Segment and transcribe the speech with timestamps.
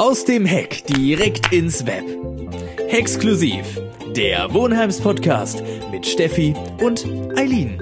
[0.00, 2.06] Aus dem Heck direkt ins Web.
[2.88, 3.78] Exklusiv.
[4.16, 7.04] Der Wohnheims Podcast mit Steffi und
[7.36, 7.78] Eileen.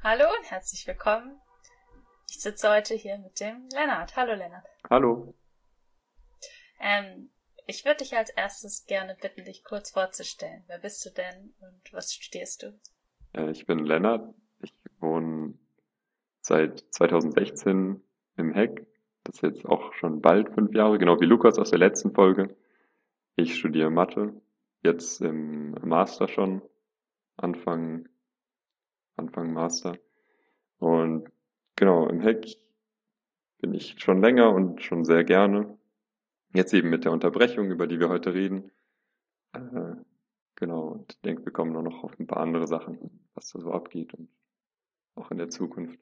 [0.00, 1.40] Hallo und herzlich willkommen.
[2.30, 4.14] Ich sitze heute hier mit dem Lennart.
[4.14, 4.64] Hallo Lennart.
[4.88, 5.34] Hallo.
[6.78, 7.30] Ähm,
[7.66, 10.62] ich würde dich als erstes gerne bitten, dich kurz vorzustellen.
[10.68, 12.78] Wer bist du denn und was studierst du?
[13.32, 14.32] Äh, ich bin Lennart.
[14.62, 15.58] Ich wohne
[16.42, 18.04] seit 2016
[18.38, 18.86] im Heck.
[19.24, 22.56] Das ist jetzt auch schon bald fünf Jahre, genau wie Lukas aus der letzten Folge.
[23.36, 24.40] Ich studiere Mathe,
[24.82, 26.62] jetzt im Master schon,
[27.36, 28.08] Anfang,
[29.16, 29.98] Anfang Master.
[30.78, 31.28] Und
[31.76, 32.46] genau, im Heck
[33.58, 35.76] bin ich schon länger und schon sehr gerne.
[36.54, 38.70] Jetzt eben mit der Unterbrechung, über die wir heute reden.
[39.52, 39.96] Äh,
[40.54, 43.60] genau, und ich denke, wir kommen nur noch auf ein paar andere Sachen, was da
[43.60, 44.28] so abgeht und
[45.14, 45.98] auch in der Zukunft.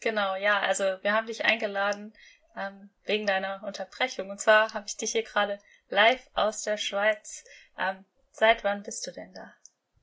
[0.00, 2.12] Genau, ja, also wir haben dich eingeladen
[2.56, 4.30] ähm, wegen deiner Unterbrechung.
[4.30, 7.44] Und zwar habe ich dich hier gerade live aus der Schweiz.
[7.76, 9.52] Ähm, seit wann bist du denn da?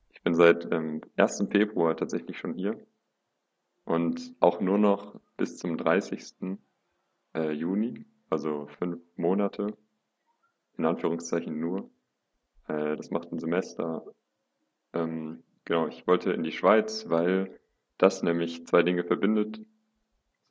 [0.09, 1.45] Ich bin seit ähm, 1.
[1.49, 2.79] Februar tatsächlich schon hier
[3.85, 6.57] und auch nur noch bis zum 30.
[7.33, 9.77] Äh, Juni, also fünf Monate,
[10.77, 11.89] in Anführungszeichen nur.
[12.67, 14.03] Äh, das macht ein Semester.
[14.93, 17.59] Ähm, genau, ich wollte in die Schweiz, weil
[17.97, 19.61] das nämlich zwei Dinge verbindet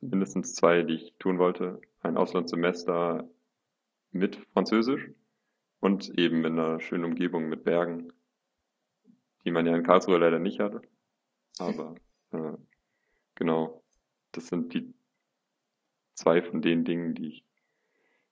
[0.01, 1.81] mindestens zwei, die ich tun wollte.
[2.01, 3.27] Ein Auslandssemester
[4.11, 5.09] mit Französisch
[5.79, 8.13] und eben in einer schönen Umgebung mit Bergen,
[9.43, 10.81] die man ja in Karlsruhe leider nicht hatte.
[11.59, 11.95] Aber
[12.31, 12.53] äh,
[13.35, 13.83] genau,
[14.31, 14.93] das sind die
[16.13, 17.45] zwei von den Dingen, die ich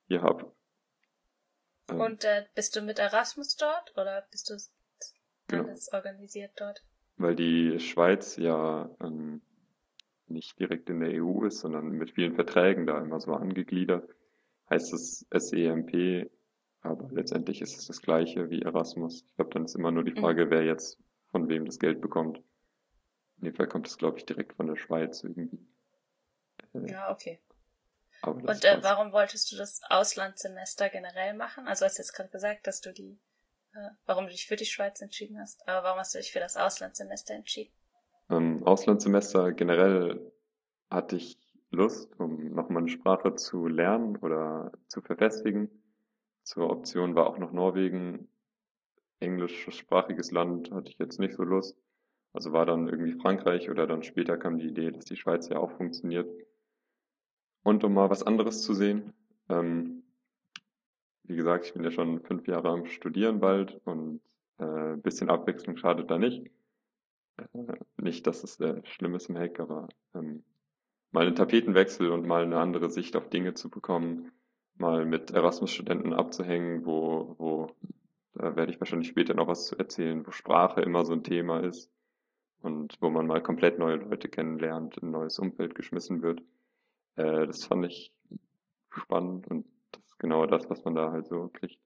[0.06, 0.52] hier habe.
[1.88, 4.56] Ähm, und äh, bist du mit Erasmus dort oder bist du
[5.48, 5.68] genau.
[5.68, 6.82] alles organisiert dort?
[7.16, 9.42] Weil die Schweiz ja ähm,
[10.34, 14.08] nicht direkt in der EU ist, sondern mit vielen Verträgen da immer so angegliedert,
[14.68, 16.30] heißt es SEMP,
[16.82, 19.24] aber letztendlich ist es das gleiche wie Erasmus.
[19.26, 20.20] Ich glaube, dann ist immer nur die mhm.
[20.20, 20.98] Frage, wer jetzt
[21.30, 22.38] von wem das Geld bekommt.
[23.38, 25.66] In dem Fall kommt es, glaube ich, direkt von der Schweiz irgendwie.
[26.74, 27.40] Äh, ja, okay.
[28.22, 31.66] Und äh, warum wolltest du das Auslandssemester generell machen?
[31.66, 33.18] Also hast du jetzt gerade gesagt, dass du die,
[33.74, 36.40] äh, warum du dich für die Schweiz entschieden hast, aber warum hast du dich für
[36.40, 37.72] das Auslandssemester entschieden?
[38.66, 40.32] Auslandssemester generell
[40.90, 41.38] hatte ich
[41.70, 45.70] Lust, um nochmal eine Sprache zu lernen oder zu verfestigen.
[46.44, 48.28] Zur Option war auch noch Norwegen.
[49.20, 51.76] Englischsprachiges Land hatte ich jetzt nicht so Lust.
[52.32, 55.58] Also war dann irgendwie Frankreich oder dann später kam die Idee, dass die Schweiz ja
[55.58, 56.28] auch funktioniert.
[57.62, 59.12] Und um mal was anderes zu sehen,
[59.48, 60.02] ähm,
[61.22, 64.20] wie gesagt, ich bin ja schon fünf Jahre am Studieren bald und
[64.58, 66.50] äh, bisschen Abwechslung schadet da nicht.
[67.36, 70.44] Äh, nicht, dass es äh, schlimm ist im Hack, aber ähm,
[71.10, 74.32] mal einen Tapetenwechsel und mal eine andere Sicht auf Dinge zu bekommen,
[74.76, 77.70] mal mit Erasmus-Studenten abzuhängen, wo, wo,
[78.34, 81.60] da werde ich wahrscheinlich später noch was zu erzählen, wo Sprache immer so ein Thema
[81.60, 81.90] ist
[82.60, 86.42] und wo man mal komplett neue Leute kennenlernt, in ein neues Umfeld geschmissen wird.
[87.16, 88.12] Äh, das fand ich
[88.90, 91.78] spannend und das ist genau das, was man da halt so kriegt.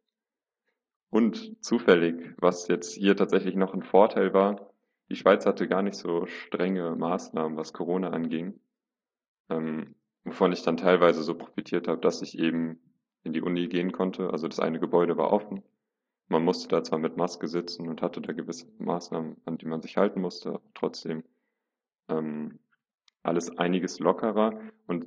[1.10, 4.70] Und zufällig, was jetzt hier tatsächlich noch ein Vorteil war,
[5.10, 8.60] die Schweiz hatte gar nicht so strenge Maßnahmen, was Corona anging,
[9.48, 12.78] ähm, wovon ich dann teilweise so profitiert habe, dass ich eben
[13.24, 14.30] in die Uni gehen konnte.
[14.30, 15.62] Also das eine Gebäude war offen.
[16.28, 19.80] Man musste da zwar mit Maske sitzen und hatte da gewisse Maßnahmen, an die man
[19.80, 21.24] sich halten musste, trotzdem
[22.08, 22.58] ähm,
[23.22, 24.60] alles einiges lockerer.
[24.86, 25.06] Und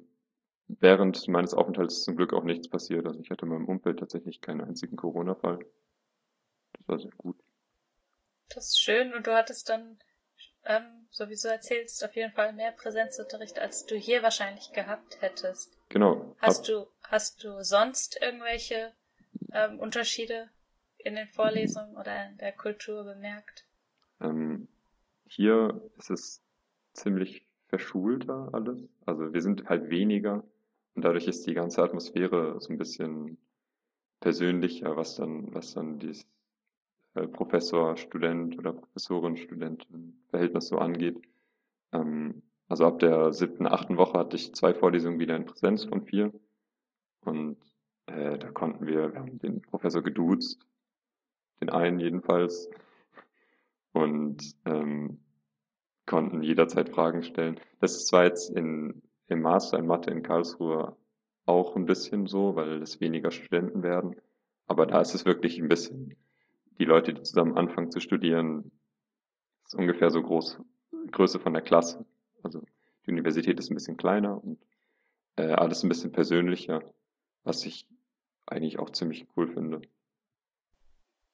[0.68, 3.06] während meines Aufenthalts ist zum Glück auch nichts passiert.
[3.06, 5.60] Also ich hatte in meinem Umfeld tatsächlich keinen einzigen Corona-Fall.
[6.74, 7.38] Das war sehr gut.
[8.54, 9.98] Das ist schön und du hattest dann,
[10.66, 15.22] ähm, so wie du erzählst, auf jeden Fall mehr Präsenzunterricht, als du hier wahrscheinlich gehabt
[15.22, 15.78] hättest.
[15.90, 16.36] Genau.
[16.40, 18.94] Hast du, hast du sonst irgendwelche
[19.54, 20.50] ähm, Unterschiede
[20.98, 23.66] in den Vorlesungen oder in der Kultur bemerkt?
[24.20, 24.68] Ähm,
[25.28, 26.42] hier ist es
[26.94, 28.82] ziemlich verschulter alles.
[29.06, 30.44] Also wir sind halt weniger
[30.96, 33.38] und dadurch ist die ganze Atmosphäre so ein bisschen
[34.20, 36.28] persönlicher, was dann, was dann dieses
[37.14, 41.22] Professor, Student oder Professorin, Studentin Verhältnis so angeht.
[41.92, 46.04] Ähm, also ab der siebten, achten Woche hatte ich zwei Vorlesungen wieder in Präsenz von
[46.04, 46.32] vier.
[47.22, 47.58] Und
[48.06, 50.66] äh, da konnten wir, wir haben den Professor geduzt,
[51.60, 52.70] den einen jedenfalls,
[53.94, 55.20] und ähm,
[56.06, 57.60] konnten jederzeit Fragen stellen.
[57.80, 60.96] Das ist zwar jetzt in, im Master in Mathe in Karlsruhe
[61.46, 64.16] auch ein bisschen so, weil es weniger Studenten werden,
[64.68, 66.16] aber da ist es wirklich ein bisschen
[66.82, 68.72] die Leute, die zusammen anfangen zu studieren,
[69.66, 70.58] ist ungefähr so groß,
[71.12, 72.04] Größe von der Klasse.
[72.42, 72.64] Also
[73.06, 74.60] die Universität ist ein bisschen kleiner und
[75.36, 76.82] äh, alles ein bisschen persönlicher,
[77.44, 77.88] was ich
[78.48, 79.82] eigentlich auch ziemlich cool finde.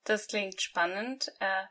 [0.03, 1.31] Das klingt spannend.
[1.39, 1.63] Äh,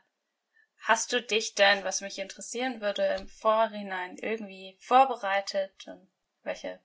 [0.79, 5.85] hast du dich denn, was mich interessieren würde, im Vorhinein irgendwie vorbereitet?
[5.87, 6.07] Und
[6.41, 6.79] welche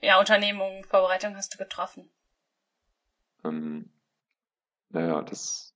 [0.00, 2.10] ja, Unternehmungen, Vorbereitungen hast du getroffen?
[3.44, 3.90] Ähm,
[4.90, 5.74] naja, das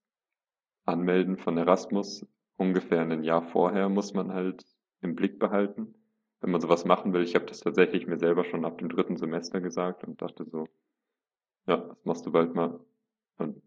[0.84, 2.26] Anmelden von Erasmus
[2.56, 4.64] ungefähr ein Jahr vorher muss man halt
[5.00, 5.94] im Blick behalten,
[6.40, 7.22] wenn man sowas machen will.
[7.22, 10.69] Ich habe das tatsächlich mir selber schon ab dem dritten Semester gesagt und dachte so,
[11.66, 12.81] ja, das machst du bald mal.
[13.38, 13.62] Und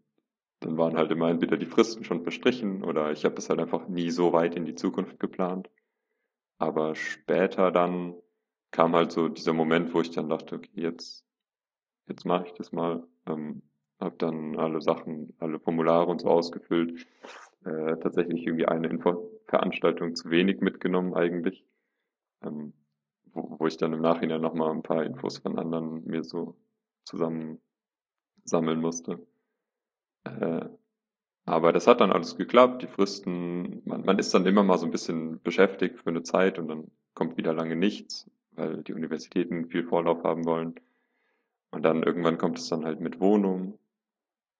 [0.60, 3.88] dann waren halt immer entweder die Fristen schon verstrichen oder ich habe es halt einfach
[3.88, 5.70] nie so weit in die Zukunft geplant.
[6.58, 8.14] Aber später dann
[8.70, 11.24] kam halt so dieser Moment, wo ich dann dachte, okay, jetzt,
[12.06, 13.06] jetzt mache ich das mal.
[13.26, 13.62] Ähm,
[14.00, 17.06] habe dann alle Sachen, alle Formulare und so ausgefüllt.
[17.64, 21.64] Äh, tatsächlich irgendwie eine Info Veranstaltung zu wenig mitgenommen eigentlich.
[22.42, 22.72] Ähm,
[23.32, 26.56] wo, wo ich dann im Nachhinein nochmal ein paar Infos von anderen mir so
[27.04, 27.60] zusammen
[28.44, 29.26] sammeln musste.
[30.24, 30.66] Äh,
[31.44, 34.84] aber das hat dann alles geklappt, die Fristen, man, man ist dann immer mal so
[34.84, 39.66] ein bisschen beschäftigt für eine Zeit und dann kommt wieder lange nichts, weil die Universitäten
[39.66, 40.74] viel Vorlauf haben wollen.
[41.70, 43.78] Und dann irgendwann kommt es dann halt mit Wohnung,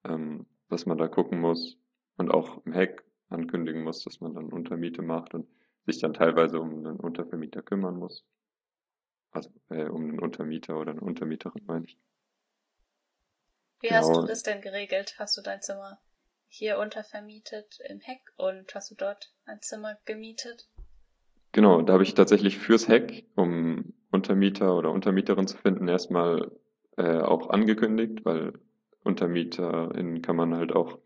[0.03, 1.77] ähm, dass man da gucken muss
[2.17, 5.47] und auch im Heck ankündigen muss, dass man dann Untermiete macht und
[5.85, 8.25] sich dann teilweise um einen Untervermieter kümmern muss.
[9.31, 11.97] Also äh, um einen Untermieter oder eine Untermieterin, meine ich.
[13.81, 13.99] Wie genau.
[13.99, 15.15] hast du das denn geregelt?
[15.19, 15.99] Hast du dein Zimmer
[16.47, 20.67] hier untervermietet im Heck und hast du dort ein Zimmer gemietet?
[21.51, 26.51] Genau, da habe ich tatsächlich fürs Heck, um Untermieter oder Untermieterin zu finden, erstmal
[26.97, 28.53] äh, auch angekündigt, weil
[29.03, 30.99] UntermieterInnen kann man halt auch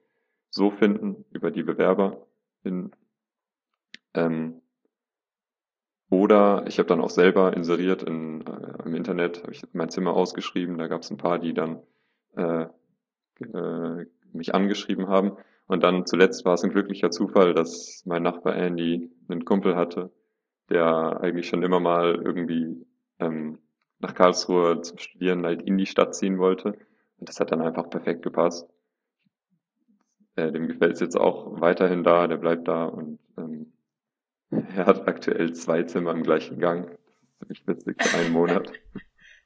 [0.49, 2.95] so finden, über die BewerberInnen.
[4.13, 4.61] Ähm,
[6.09, 10.13] oder ich habe dann auch selber inseriert in, äh, im Internet, habe ich mein Zimmer
[10.13, 11.81] ausgeschrieben, da gab es ein paar, die dann
[12.35, 12.67] äh,
[13.39, 15.37] äh, mich angeschrieben haben.
[15.65, 20.11] Und dann zuletzt war es ein glücklicher Zufall, dass mein Nachbar Andy einen Kumpel hatte,
[20.69, 22.85] der eigentlich schon immer mal irgendwie
[23.19, 23.57] ähm,
[23.99, 26.77] nach Karlsruhe zum Studieren halt in die Stadt ziehen wollte.
[27.17, 28.67] Und das hat dann einfach perfekt gepasst.
[30.35, 33.71] Äh, dem gefällt es jetzt auch weiterhin da, der bleibt da und ähm,
[34.75, 36.87] er hat aktuell zwei Zimmer im gleichen Gang.
[37.39, 38.71] Das ist ziemlich witzig für einen Monat.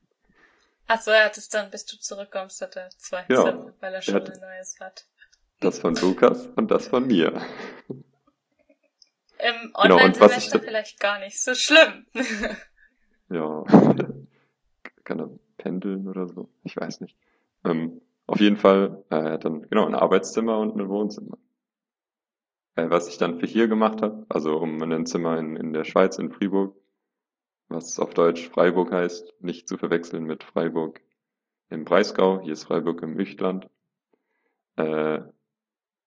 [0.88, 4.02] Achso, er hat es dann, bis du zurückkommst, hat er zwei ja, Zimmer, weil er
[4.02, 5.06] schon er ein neues hat.
[5.60, 7.34] Das von Lukas und das von mir.
[9.40, 12.08] Im Online-Semester genau, vielleicht gar nicht so schlimm.
[13.30, 13.64] ja,
[15.04, 17.16] kann er pendeln oder so, ich weiß nicht.
[17.68, 21.38] Ähm, auf jeden Fall, äh, er hat dann genau ein Arbeitszimmer und ein Wohnzimmer.
[22.76, 25.84] Äh, was ich dann für hier gemacht habe, also um ein Zimmer in, in der
[25.84, 26.76] Schweiz, in Fribourg,
[27.70, 31.02] was auf Deutsch Freiburg heißt, nicht zu verwechseln mit Freiburg
[31.70, 33.68] im Breisgau, hier ist Freiburg im Üchtland.
[34.78, 35.22] Äh,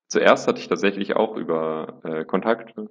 [0.08, 2.88] zuerst hatte ich tatsächlich auch über äh, Kontakte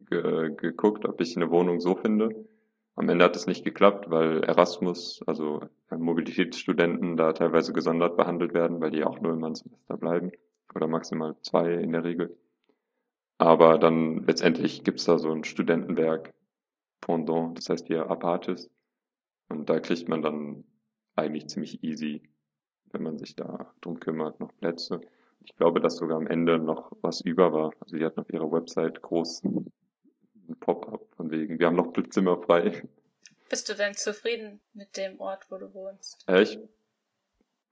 [0.00, 2.46] ge geguckt, ob ich eine Wohnung so finde.
[2.94, 5.60] Am Ende hat es nicht geklappt, weil Erasmus, also
[5.90, 10.30] Mobilitätsstudenten, da teilweise gesondert behandelt werden, weil die auch nur immer Semester bleiben
[10.74, 12.36] oder maximal zwei in der Regel.
[13.38, 16.32] Aber dann letztendlich gibt's da so ein Studentenwerk
[17.00, 18.70] Pendant, das heißt hier Apaches.
[19.48, 20.64] Und da kriegt man dann
[21.16, 22.22] eigentlich ziemlich easy,
[22.92, 25.00] wenn man sich da drum kümmert, noch Plätze.
[25.44, 27.72] Ich glaube, dass sogar am Ende noch was über war.
[27.80, 29.02] Also sie hatten auf ihrer Website
[30.52, 32.82] großen Pop-up von wegen, wir haben noch Zimmer frei.
[33.48, 36.24] Bist du denn zufrieden mit dem Ort, wo du wohnst?
[36.28, 36.58] Äh, ich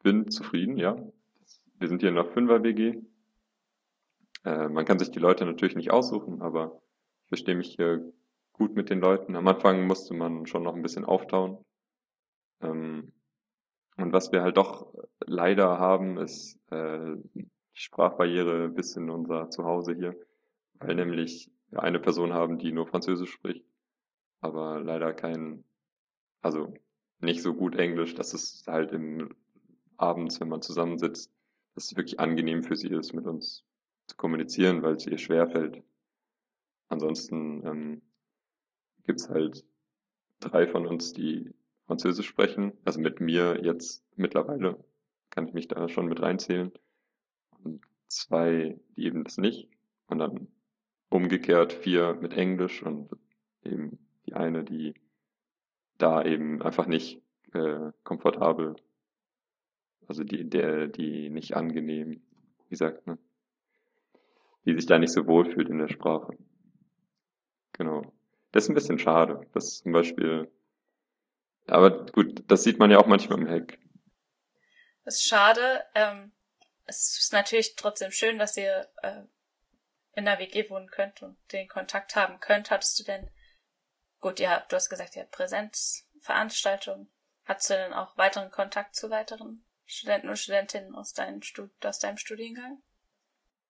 [0.02, 0.96] bin zufrieden, ja.
[1.78, 3.02] Wir sind hier in einer Fünfer-WG.
[4.44, 6.80] Äh, man kann sich die Leute natürlich nicht aussuchen, aber
[7.24, 8.12] ich verstehe mich hier
[8.52, 9.36] gut mit den Leuten.
[9.36, 11.64] Am Anfang musste man schon noch ein bisschen auftauen.
[12.60, 13.12] Ähm,
[13.96, 14.92] und was wir halt doch
[15.26, 20.14] leider haben, ist äh, die Sprachbarriere bis in unser Zuhause hier,
[20.74, 23.64] weil nämlich eine Person haben, die nur Französisch spricht,
[24.40, 25.64] aber leider kein,
[26.42, 26.74] also
[27.20, 29.34] nicht so gut Englisch, dass es halt im
[29.96, 31.30] abends, wenn man zusammensitzt,
[31.74, 33.64] dass es wirklich angenehm für sie ist, mit uns
[34.06, 35.82] zu kommunizieren, weil es ihr schwerfällt.
[36.88, 38.02] Ansonsten ähm,
[39.04, 39.64] gibt's halt
[40.40, 41.54] drei von uns, die
[41.86, 42.72] Französisch sprechen.
[42.84, 44.82] Also mit mir jetzt mittlerweile
[45.28, 46.72] kann ich mich da schon mit reinzählen.
[47.62, 49.68] Und zwei, die eben das nicht.
[50.08, 50.48] Und dann
[51.10, 53.10] umgekehrt vier mit Englisch und
[53.64, 54.94] eben die eine, die
[55.98, 57.20] da eben einfach nicht
[57.52, 58.76] äh, komfortabel,
[60.06, 62.22] also die, der, die nicht angenehm,
[62.68, 63.18] wie sagt man,
[64.64, 66.36] die sich da nicht so wohl fühlt in der Sprache.
[67.72, 68.12] Genau.
[68.52, 69.46] Das ist ein bisschen schade.
[69.52, 70.50] Das ist zum Beispiel,
[71.66, 73.78] aber gut, das sieht man ja auch manchmal im Hack.
[75.04, 75.84] Das ist schade.
[75.94, 76.32] Ähm,
[76.86, 79.22] es ist natürlich trotzdem schön, dass ihr äh,
[80.14, 82.70] in der WG wohnen könnt und den Kontakt haben könnt.
[82.70, 83.30] Hattest du denn,
[84.20, 87.10] gut, ja, du hast gesagt, ihr habt Präsenzveranstaltungen.
[87.44, 91.98] Hattest du denn auch weiteren Kontakt zu weiteren Studenten und Studentinnen aus, deinem Stud aus
[91.98, 92.80] deinem Studiengang?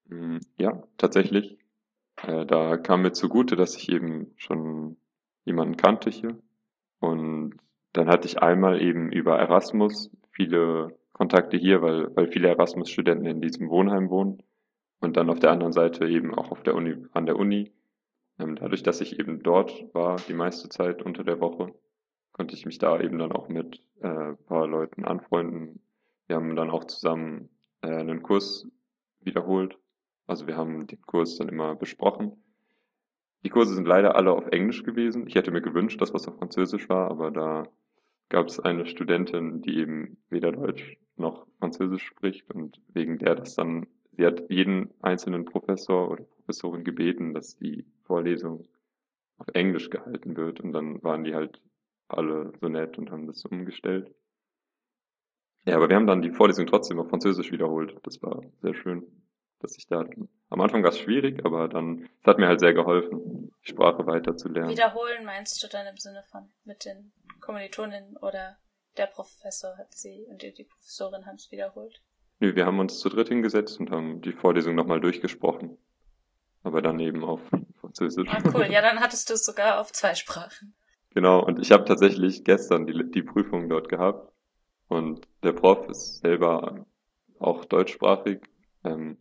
[0.07, 1.59] Mm, ja, tatsächlich.
[2.23, 4.97] Äh, da kam mir zugute, dass ich eben schon
[5.45, 6.39] jemanden kannte hier.
[6.99, 7.57] Und
[7.93, 13.41] dann hatte ich einmal eben über Erasmus viele Kontakte hier, weil, weil viele Erasmus-Studenten in
[13.41, 14.43] diesem Wohnheim wohnen.
[15.01, 17.73] Und dann auf der anderen Seite eben auch auf der Uni, an der Uni.
[18.39, 21.75] Ähm, dadurch, dass ich eben dort war, die meiste Zeit unter der Woche,
[22.33, 25.81] konnte ich mich da eben dann auch mit äh, paar Leuten anfreunden.
[26.27, 27.49] Wir haben dann auch zusammen
[27.83, 28.67] äh, einen Kurs
[29.21, 29.79] wiederholt
[30.31, 32.41] also wir haben den Kurs dann immer besprochen.
[33.43, 35.27] Die Kurse sind leider alle auf Englisch gewesen.
[35.27, 37.65] Ich hätte mir gewünscht, dass was auf Französisch war, aber da
[38.29, 43.57] gab es eine Studentin, die eben weder Deutsch noch Französisch spricht und wegen der das
[43.57, 48.67] dann, sie hat jeden einzelnen Professor oder Professorin gebeten, dass die Vorlesung
[49.39, 51.61] auf Englisch gehalten wird und dann waren die halt
[52.09, 54.15] alle so nett und haben das umgestellt.
[55.65, 57.97] Ja, aber wir haben dann die Vorlesung trotzdem auf Französisch wiederholt.
[58.03, 59.07] Das war sehr schön
[59.61, 60.05] dass ich da
[60.49, 64.07] am Anfang war es schwierig, aber dann es hat mir halt sehr geholfen, die Sprache
[64.07, 64.71] weiter zu lernen.
[64.71, 68.59] Wiederholen meinst du dann im Sinne von mit den Kommilitoninnen oder
[68.97, 72.03] der Professor hat sie und die, die Professorin haben es wiederholt?
[72.41, 75.77] Nö, wir haben uns zu dritt hingesetzt und haben die Vorlesung nochmal durchgesprochen.
[76.63, 77.41] Aber dann eben auf
[77.81, 78.29] Französisch.
[78.31, 78.67] Ah, cool.
[78.71, 80.75] Ja, dann hattest du es sogar auf zwei Sprachen.
[81.15, 84.33] Genau, und ich habe tatsächlich gestern die, die Prüfung dort gehabt.
[84.89, 86.87] Und der Prof ist selber
[87.39, 88.41] auch deutschsprachig.
[88.85, 89.17] Ähm,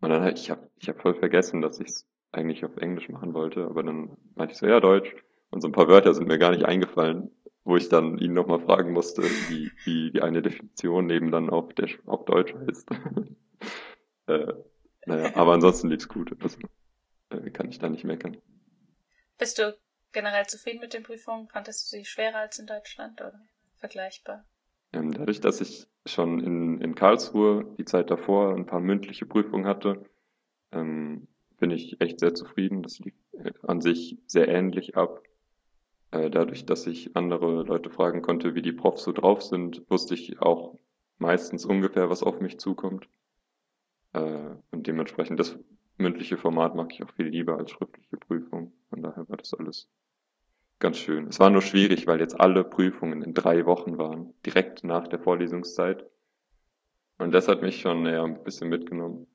[0.00, 3.08] und dann halt, ich habe ich hab voll vergessen, dass ich es eigentlich auf Englisch
[3.08, 5.14] machen wollte, aber dann meinte ich so, ja, Deutsch.
[5.50, 7.30] Und so ein paar Wörter sind mir gar nicht eingefallen,
[7.70, 11.72] wo ich dann ihn nochmal fragen musste, wie, wie die eine Definition neben dann auf,
[11.72, 12.90] der, auf Deutsch heißt.
[14.26, 14.52] äh,
[15.06, 16.36] naja, aber ansonsten lief's gut.
[16.42, 16.58] Also,
[17.30, 18.36] äh, kann ich da nicht meckern.
[19.38, 19.78] Bist du
[20.12, 21.48] generell zufrieden mit den Prüfungen?
[21.48, 23.40] Fandest du sie schwerer als in Deutschland oder
[23.78, 24.44] vergleichbar?
[24.92, 29.66] Ähm, dadurch, dass ich schon in, in Karlsruhe die Zeit davor ein paar mündliche Prüfungen
[29.66, 30.04] hatte,
[30.72, 31.28] ähm,
[31.60, 32.82] bin ich echt sehr zufrieden.
[32.82, 35.22] Das lief äh, an sich sehr ähnlich ab.
[36.12, 40.14] Äh, dadurch, dass ich andere Leute fragen konnte, wie die Profs so drauf sind, wusste
[40.14, 40.78] ich auch
[41.18, 43.08] meistens ungefähr, was auf mich zukommt.
[44.12, 45.58] Äh, und dementsprechend das
[45.98, 48.72] mündliche Format mag ich auch viel lieber als schriftliche Prüfung.
[48.88, 49.88] Von daher war das alles
[50.80, 51.28] ganz schön.
[51.28, 55.20] Es war nur schwierig, weil jetzt alle Prüfungen in drei Wochen waren, direkt nach der
[55.20, 56.04] Vorlesungszeit.
[57.18, 59.26] Und das hat mich schon ja, ein bisschen mitgenommen.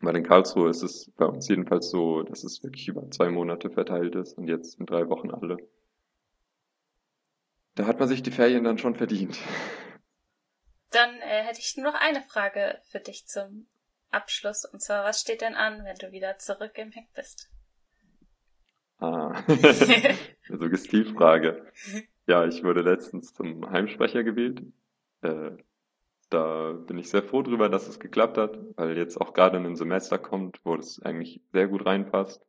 [0.00, 3.70] Weil in Karlsruhe ist es bei uns jedenfalls so, dass es wirklich über zwei Monate
[3.70, 5.56] verteilt ist und jetzt in drei Wochen alle.
[7.78, 9.38] Da hat man sich die Ferien dann schon verdient.
[10.90, 13.68] Dann äh, hätte ich nur noch eine Frage für dich zum
[14.10, 14.64] Abschluss.
[14.64, 17.48] Und zwar, was steht denn an, wenn du wieder zurück im Heck bist?
[18.98, 19.44] Ah,
[20.48, 21.70] Suggestivfrage.
[22.26, 24.60] Ja, ich wurde letztens zum Heimsprecher gewählt.
[25.22, 25.52] Äh,
[26.30, 29.76] da bin ich sehr froh drüber, dass es geklappt hat, weil jetzt auch gerade ein
[29.76, 32.44] Semester kommt, wo es eigentlich sehr gut reinpasst,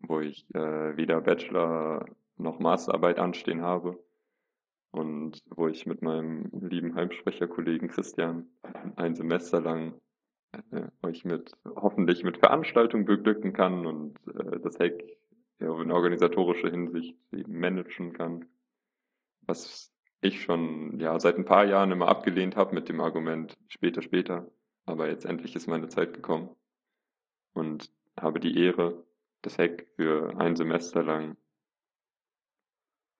[0.00, 2.04] wo ich äh, weder Bachelor
[2.36, 3.98] noch Masterarbeit anstehen habe
[4.92, 8.46] und wo ich mit meinem lieben Heimsprecherkollegen Christian
[8.96, 9.94] ein Semester lang
[10.70, 15.18] äh, euch mit hoffentlich mit Veranstaltungen beglücken kann und äh, das Heck
[15.58, 18.44] ja, in organisatorischer Hinsicht eben managen kann.
[19.46, 24.02] Was ich schon ja seit ein paar Jahren immer abgelehnt habe mit dem Argument später,
[24.02, 24.46] später.
[24.84, 26.50] Aber jetzt endlich ist meine Zeit gekommen
[27.54, 29.04] und habe die Ehre,
[29.40, 31.36] das Heck für ein Semester lang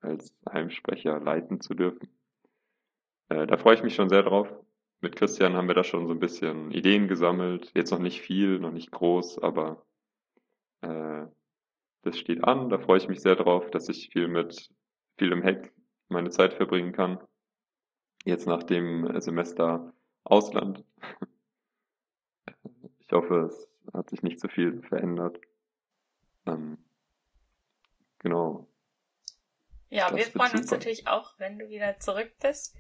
[0.03, 2.09] als Heimsprecher leiten zu dürfen.
[3.29, 4.49] Äh, da freue ich mich schon sehr drauf.
[5.01, 7.73] Mit Christian haben wir da schon so ein bisschen Ideen gesammelt.
[7.75, 9.85] Jetzt noch nicht viel, noch nicht groß, aber
[10.83, 11.27] äh,
[12.03, 14.71] das steht an, da freue ich mich sehr drauf, dass ich viel mit
[15.17, 15.73] viel im Heck
[16.09, 17.19] meine Zeit verbringen kann.
[18.25, 19.93] Jetzt nach dem Semester
[20.25, 20.85] Ausland.
[22.99, 25.39] Ich hoffe, es hat sich nicht so viel verändert.
[26.47, 26.79] Ähm,
[28.21, 28.72] genau.
[29.93, 32.75] Ja, das wir freuen uns natürlich auch, wenn du wieder zurück bist.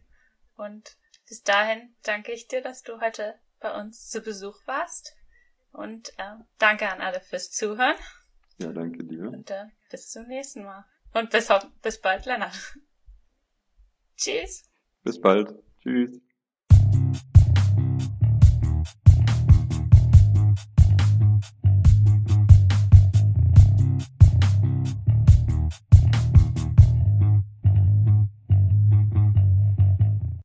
[0.56, 0.96] Und
[1.28, 5.14] bis dahin danke ich dir, dass du heute bei uns zu Besuch warst.
[5.72, 7.96] Und äh, danke an alle fürs Zuhören.
[8.56, 9.28] Ja, danke dir.
[9.28, 10.86] Und äh, bis zum nächsten Mal.
[11.12, 11.48] Und bis,
[11.82, 12.56] bis bald, Lennart.
[14.16, 14.70] Tschüss.
[15.02, 15.52] Bis bald.
[15.82, 16.18] Tschüss.